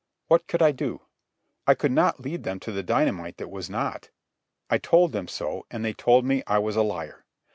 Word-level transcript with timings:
What 0.29 0.47
could 0.47 0.63
I 0.63 0.71
do? 0.71 1.01
I 1.67 1.75
could 1.75 1.91
not 1.91 2.19
lead 2.19 2.41
them 2.41 2.59
to 2.61 2.71
the 2.71 2.81
dynamite 2.81 3.37
that 3.37 3.51
was 3.51 3.69
not. 3.69 4.09
I 4.67 4.79
told 4.79 5.11
them 5.11 5.27
so, 5.27 5.67
and 5.69 5.85
they 5.85 5.93
told 5.93 6.25
me 6.25 6.41
I 6.47 6.57
was 6.57 6.75
a 6.75 6.81
liar. 6.81 7.23